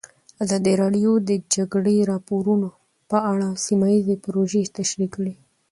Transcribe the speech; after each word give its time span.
ازادي 0.43 0.73
راډیو 0.81 1.11
د 1.21 1.23
د 1.29 1.31
جګړې 1.55 1.95
راپورونه 2.11 2.69
په 3.09 3.17
اړه 3.31 3.47
سیمه 3.65 3.87
ییزې 3.95 4.15
پروژې 4.23 4.63
تشریح 4.77 5.09
کړې. 5.15 5.33